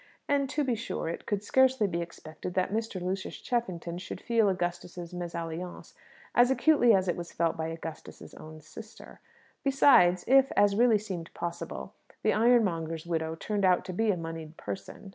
And, 0.27 0.49
to 0.49 0.63
be 0.63 0.73
sure, 0.73 1.07
it 1.09 1.27
could 1.27 1.43
scarcely 1.43 1.85
be 1.85 2.01
expected 2.01 2.55
that 2.55 2.73
Mr. 2.73 2.99
Lucius 2.99 3.37
Cheffington 3.37 3.99
should 3.99 4.19
feel 4.19 4.49
Augustus's 4.49 5.13
mésalliance 5.13 5.93
as 6.33 6.49
acutely 6.49 6.95
as 6.95 7.07
it 7.07 7.15
was 7.15 7.31
felt 7.31 7.55
by 7.55 7.67
Augustus's 7.67 8.33
own 8.33 8.61
sister. 8.61 9.19
Besides, 9.63 10.23
if, 10.25 10.51
as 10.57 10.75
really 10.75 10.97
seemed 10.97 11.31
possible, 11.35 11.93
the 12.23 12.33
ironmonger's 12.33 13.05
widow 13.05 13.35
turned 13.35 13.63
out 13.63 13.85
to 13.85 13.93
be 13.93 14.09
a 14.09 14.17
moneyed 14.17 14.57
person 14.57 15.09